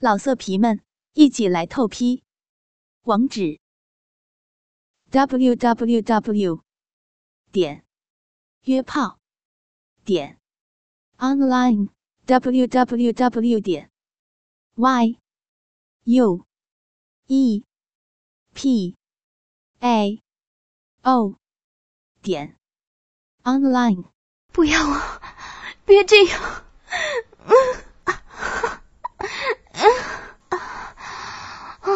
[0.00, 0.80] 老色皮们，
[1.14, 2.22] 一起来透批！
[3.02, 3.58] 网址
[5.10, 6.62] ：w w w
[7.50, 7.84] 点
[8.62, 9.18] 约炮
[10.04, 10.38] 点
[11.16, 11.88] online
[12.26, 13.90] w w w 点
[14.76, 15.18] y
[16.04, 16.46] u
[17.26, 17.64] e
[18.54, 18.96] p
[19.80, 20.22] a
[21.02, 21.34] o
[22.22, 22.56] 点
[23.42, 24.04] online。
[24.52, 25.20] 不要啊！
[25.84, 26.64] 别这样！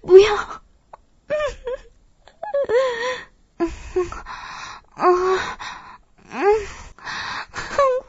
[0.00, 0.62] 不要！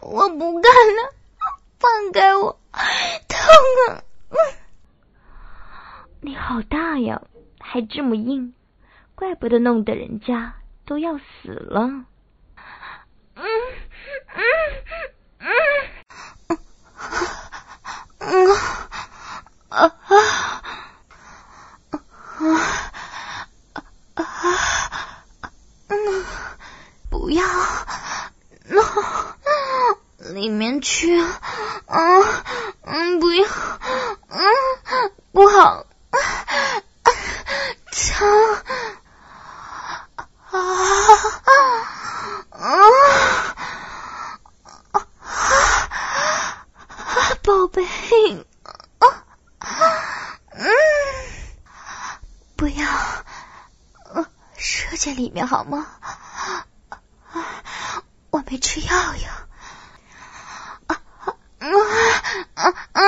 [0.02, 1.14] 我不干了，
[1.80, 2.59] 放开我，
[3.28, 3.40] 痛
[3.88, 4.03] 啊！
[6.22, 7.22] 你好大呀，
[7.62, 8.54] 还这么硬，
[9.16, 11.88] 怪不得弄得人家都要死了。
[13.36, 13.46] 嗯
[14.28, 14.44] 嗯
[15.40, 15.48] 嗯
[18.20, 18.52] 嗯
[19.70, 20.18] 啊啊
[22.36, 22.52] 啊
[24.16, 24.24] 啊！
[25.88, 25.96] 嗯，
[27.10, 27.42] 不要，
[28.66, 32.22] 那里面去，嗯
[32.84, 33.48] 嗯，不要，
[34.28, 34.42] 嗯，
[35.32, 35.86] 不好。
[38.20, 38.28] 疼
[40.52, 40.59] 啊啊
[42.52, 42.59] 啊！
[47.70, 48.45] 宝贝，
[50.52, 50.69] 嗯，
[52.56, 52.88] 不要，
[54.13, 54.25] 呃
[54.57, 55.85] 射在里面好吗？
[56.00, 56.66] 啊
[58.31, 59.47] 我没吃药呀。
[60.88, 61.35] 啊啊
[62.56, 63.02] 啊啊！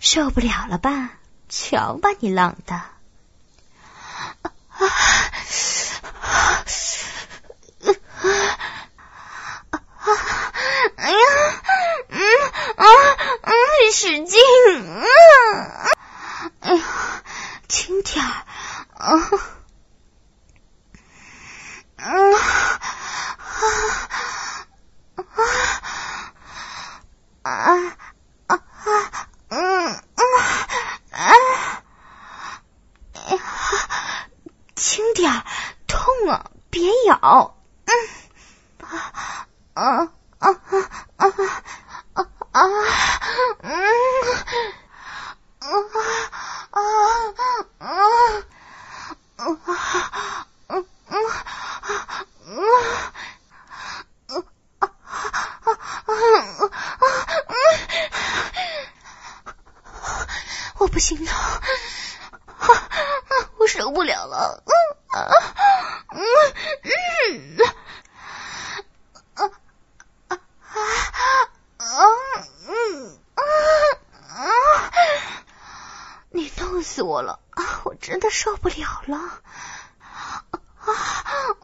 [0.00, 1.10] 受不了了吧？
[1.48, 2.80] 瞧把你浪的！
[10.96, 11.16] 哎呀，
[12.08, 12.20] 嗯
[12.76, 12.84] 啊
[13.42, 13.52] 啊，
[13.94, 14.40] 使劲！
[14.82, 15.06] 嗯
[16.60, 16.82] 哎呀，
[17.68, 18.28] 轻点儿
[18.94, 19.14] 啊
[21.96, 22.02] 啊
[27.44, 27.52] 啊
[28.46, 28.60] 啊啊！
[29.48, 29.54] 嗯
[29.86, 30.22] 嗯
[31.12, 31.14] 啊！
[33.12, 33.38] 哎呀，
[34.74, 35.44] 轻点儿，
[35.86, 36.50] 痛啊！
[36.68, 37.56] 别咬！
[37.84, 37.92] 嗯
[38.80, 38.90] 啊
[39.74, 40.10] 啊
[40.40, 40.50] 啊
[41.16, 41.28] 啊
[42.12, 42.18] 啊
[42.50, 42.60] 啊！
[43.60, 43.72] 嗯
[45.60, 45.66] 啊
[46.70, 46.78] 啊
[47.78, 47.88] 啊啊啊！
[50.68, 51.16] 嗯嗯
[52.46, 52.52] 嗯
[54.28, 54.44] 嗯
[54.78, 55.68] 啊啊
[56.06, 57.34] 啊啊！
[61.26, 64.72] 我不行了，我受不了了，嗯
[65.08, 65.28] 啊
[66.10, 66.20] 嗯
[67.24, 67.58] 嗯
[69.34, 69.50] 啊
[70.28, 70.38] 啊
[71.78, 71.88] 啊
[72.68, 73.42] 嗯啊
[74.34, 74.46] 啊！
[76.30, 77.80] 你弄死我了啊！
[77.84, 79.16] 我真的受不了了。
[80.00, 80.32] 啊
[80.84, 80.92] 啊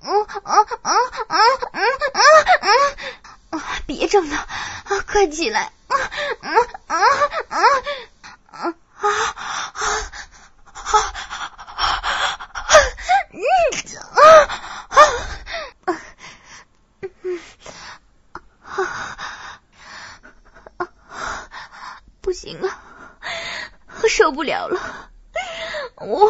[0.03, 0.95] 啊啊啊
[1.29, 1.39] 啊
[3.51, 3.61] 啊！
[3.87, 5.73] 别整了，啊，快起来！
[5.89, 5.97] 啊
[6.41, 6.49] 啊
[6.87, 6.97] 啊
[7.49, 7.59] 啊！
[8.51, 9.09] 啊啊
[9.73, 9.85] 啊
[10.75, 11.05] 啊！
[13.33, 13.43] 嗯
[14.11, 14.23] 啊
[15.75, 15.89] 啊
[17.23, 17.41] 嗯
[18.63, 18.81] 啊
[22.31, 22.79] 不行了，
[24.03, 25.11] 我受不了了，
[25.97, 26.27] 我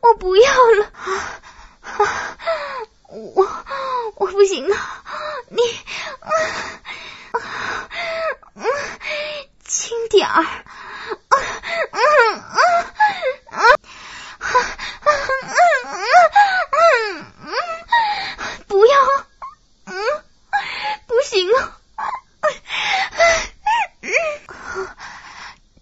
[0.00, 0.90] 我不要了，
[3.08, 3.64] 我
[4.14, 4.74] 我不行了，
[5.50, 5.60] 你
[9.62, 10.42] 轻点儿。
[11.28, 11.38] 嗯
[12.00, 12.42] 嗯
[13.50, 13.60] 嗯
[15.84, 17.56] 嗯嗯
[18.68, 18.96] 不要，
[19.84, 20.24] 嗯，
[21.06, 21.78] 不行了，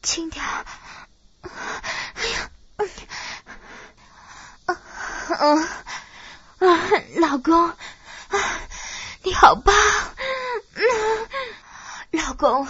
[0.03, 0.65] 轻点儿，
[1.43, 2.51] 哎呀，
[5.39, 5.69] 嗯
[6.59, 7.73] 嗯，老公，
[9.23, 9.73] 你好吧，
[10.75, 10.85] 嗯，
[12.11, 12.69] 老公，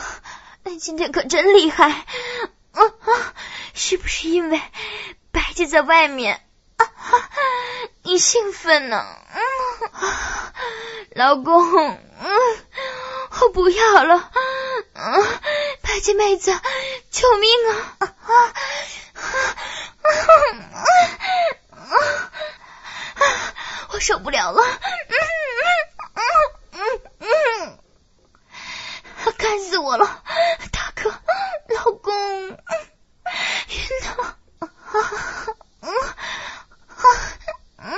[0.62, 1.90] 你今天可真厉害。
[1.90, 2.04] 啊
[2.74, 3.34] 啊！
[3.74, 4.62] 是不是因为
[5.32, 6.46] 白姐在外面？
[6.76, 7.28] 啊哈！
[8.04, 9.04] 你兴奋呢？
[11.16, 11.98] 老公，
[13.40, 14.30] 我不要了，
[14.94, 15.24] 嗯，
[15.82, 16.56] 白姐妹子，
[17.10, 17.74] 救命啊！
[17.98, 18.54] 啊啊
[20.02, 21.96] 啊
[23.16, 23.54] 啊！
[23.92, 25.16] 我受不了了，嗯
[26.72, 27.78] 嗯嗯
[29.50, 30.22] 嗯，干死我了，
[30.70, 31.10] 大哥，
[31.74, 32.12] 老公，
[32.50, 32.56] 晕
[34.06, 34.36] 了，
[35.80, 37.02] 嗯啊
[37.78, 37.92] 嗯，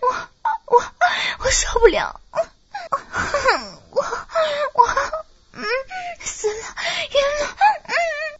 [0.00, 0.28] 我
[0.66, 0.82] 我
[1.40, 2.18] 我受不了，
[3.90, 4.02] 我
[4.72, 4.86] 我
[5.52, 5.62] 嗯
[6.20, 6.64] 死了，
[7.10, 7.56] 晕了，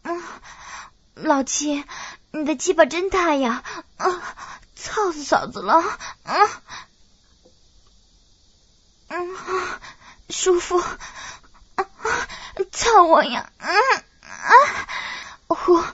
[0.05, 1.85] 嗯嗯，老七，
[2.31, 3.63] 你的鸡巴真大呀，
[3.99, 4.37] 啊，
[4.77, 5.75] 操死嫂子了，
[6.23, 6.63] 啊。
[9.13, 9.37] 嗯，
[10.29, 10.81] 舒服，
[12.73, 13.51] 操我呀！
[13.59, 13.69] 嗯
[14.23, 14.53] 啊，
[15.49, 15.85] 我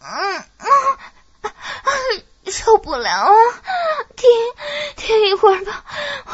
[0.00, 3.30] 嗯嗯受不了，
[4.16, 4.30] 停
[4.96, 5.84] 停一会儿吧，
[6.26, 6.32] 我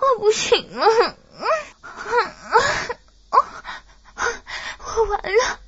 [0.00, 1.16] 我不行了，嗯
[3.30, 3.38] 啊
[4.96, 5.58] 我完了，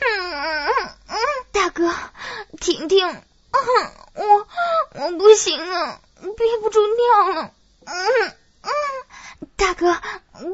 [0.00, 0.66] 嗯
[1.08, 1.16] 嗯，
[1.52, 1.94] 大哥，
[2.60, 3.22] 停停，
[4.14, 4.46] 我
[4.94, 6.00] 我不行了，
[6.36, 7.50] 憋不住尿了，
[7.86, 8.70] 嗯嗯。
[9.56, 10.00] 大哥，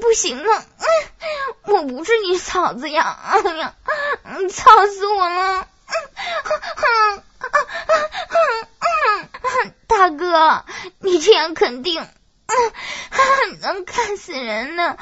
[0.01, 0.87] 不行了，嗯
[1.65, 3.19] 我不是你嫂子呀！
[3.23, 3.75] 哎呀，
[4.53, 5.67] 操死我了！
[9.87, 10.65] 大哥，
[11.01, 12.07] 你这样肯定
[13.61, 14.97] 能干死人呢？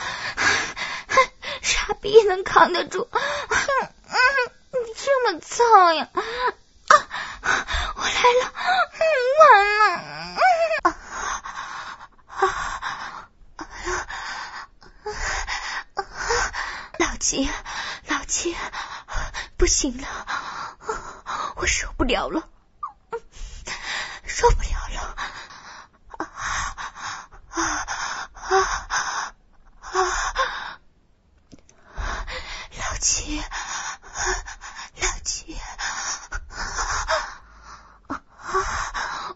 [1.63, 3.09] 傻逼能扛得住？
[4.71, 6.09] 你这么操呀！
[6.13, 8.53] 我来了，
[9.41, 9.83] 完了！
[17.29, 17.47] 老七，
[18.07, 18.57] 老七，
[19.59, 20.09] 不行了，
[21.57, 22.49] 我受不了了，
[24.25, 25.15] 受不了了！
[26.17, 26.25] 啊
[27.51, 27.61] 啊
[28.31, 29.35] 啊
[29.83, 30.81] 啊！
[32.79, 33.43] 老七，
[34.97, 35.61] 老七，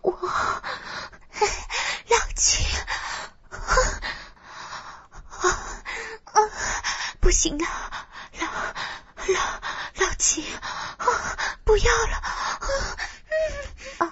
[0.00, 0.12] 我，
[2.08, 2.64] 老七。
[7.22, 7.64] 不行了，
[8.40, 8.46] 老
[9.32, 9.40] 老
[9.94, 10.44] 老七，
[11.62, 12.20] 不要了，
[13.98, 14.10] 嗯啊，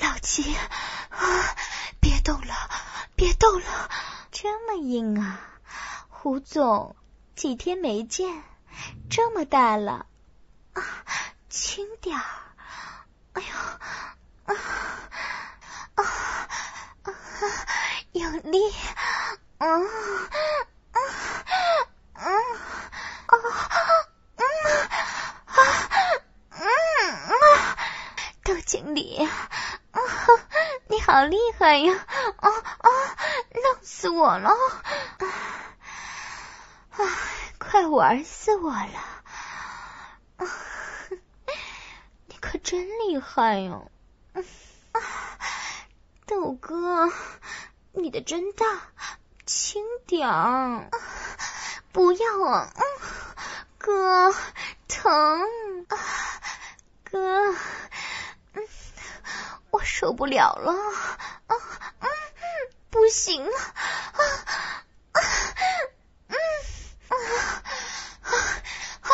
[0.00, 0.56] 老七，
[2.00, 2.52] 别动了，
[3.14, 3.88] 别动了，
[4.32, 5.40] 这么硬啊，
[6.08, 6.96] 胡总，
[7.36, 8.42] 几天没见，
[9.08, 10.06] 这么大了，
[10.72, 10.82] 啊，
[11.48, 12.24] 轻点儿，
[13.34, 13.56] 哎呦，
[14.46, 14.56] 啊
[15.94, 16.04] 啊
[17.04, 17.14] 啊，
[18.10, 18.58] 有力，
[19.58, 19.88] 嗯。
[22.22, 23.34] 嗯啊
[24.36, 24.44] 嗯
[25.46, 25.56] 啊
[26.50, 26.60] 嗯
[27.30, 27.76] 啊，
[28.44, 29.26] 杜经理，
[30.88, 31.94] 你好厉害呀！
[32.36, 32.88] 啊啊，
[33.54, 34.50] 弄死我了！
[36.90, 36.98] 啊，
[37.58, 38.98] 快玩死我了！
[40.36, 40.46] 啊
[42.26, 43.80] 你可真厉害呀！
[44.92, 45.00] 啊，
[46.26, 47.10] 豆哥，
[47.92, 48.66] 你的真大，
[49.46, 50.90] 轻点儿。
[51.92, 52.82] 不要啊，嗯
[53.78, 54.32] 哥，
[54.86, 55.10] 疼
[55.88, 55.98] 啊，
[57.10, 57.52] 哥，
[58.52, 58.68] 嗯
[59.70, 61.56] 我受不了了，啊，
[62.00, 62.08] 嗯，
[62.90, 64.22] 不行了，啊，
[65.12, 65.20] 啊
[66.28, 66.36] 嗯，
[67.08, 67.14] 啊，
[69.02, 69.10] 啊，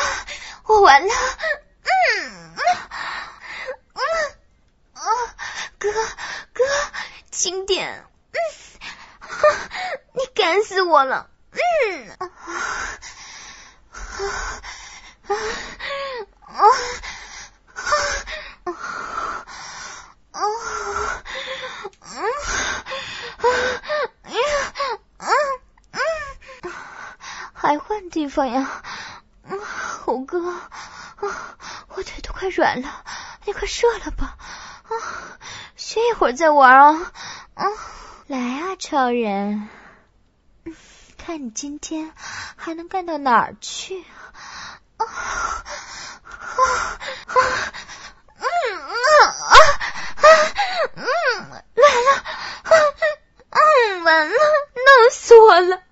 [0.64, 1.14] 我完了，
[1.82, 2.54] 嗯，
[3.94, 4.00] 嗯，
[4.94, 5.00] 啊，
[5.78, 5.90] 哥，
[6.52, 6.64] 哥，
[7.30, 8.38] 轻点，嗯，
[10.14, 11.30] 你干死我了。
[28.16, 28.82] 地方呀，
[30.06, 30.64] 猴哥，啊
[31.88, 33.04] 我腿都快软了，
[33.44, 34.38] 你快射了吧，
[34.84, 34.90] 啊，
[35.76, 37.12] 歇一会儿再玩啊，
[37.52, 37.66] 啊，
[38.26, 39.68] 来啊，超人。
[41.18, 42.10] 看你今天
[42.56, 44.02] 还能干到哪儿去？
[44.96, 45.64] 啊啊
[47.26, 47.36] 啊！
[48.38, 48.46] 嗯
[48.80, 48.96] 啊
[49.28, 49.52] 啊
[50.94, 51.04] 嗯，
[51.50, 52.24] 完了，
[53.50, 55.82] 嗯完了，弄死我了！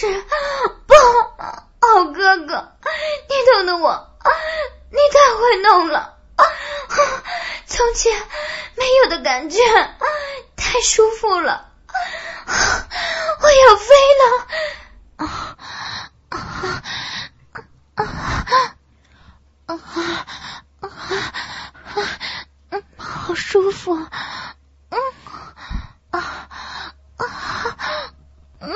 [0.00, 0.06] 是，
[0.86, 0.94] 不，
[1.80, 2.72] 好哥哥，
[3.28, 4.08] 你弄的我，
[4.90, 6.18] 你太会弄了，
[7.66, 8.16] 从前
[8.76, 9.58] 没有的感觉，
[10.54, 11.72] 太舒服了，
[12.46, 14.46] 我要飞了，
[15.16, 15.56] 啊
[16.28, 16.38] 啊
[17.96, 18.04] 啊
[19.66, 19.74] 啊啊
[22.70, 22.78] 啊！
[22.98, 25.00] 好舒服，嗯
[26.12, 26.20] 啊
[27.16, 27.26] 啊
[28.60, 28.70] 嗯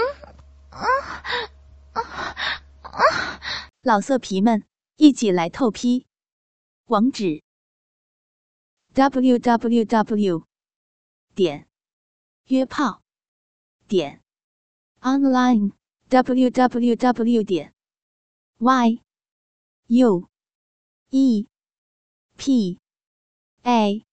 [0.71, 0.87] 啊
[1.93, 2.03] 啊
[2.83, 2.99] 啊！
[3.85, 6.07] 老色皮们，一起来透批，
[6.87, 7.43] 网址
[8.95, 10.47] ：w w w
[11.35, 11.67] 点
[12.45, 13.03] 约炮
[13.89, 14.23] 点
[15.01, 15.73] online
[16.09, 17.75] w w w 点
[18.59, 19.03] y
[19.89, 20.29] u
[21.11, 21.49] e
[22.37, 22.79] p
[23.65, 24.05] a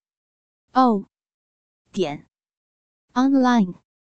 [0.72, 1.06] o
[1.92, 2.26] 点
[3.14, 3.89] online。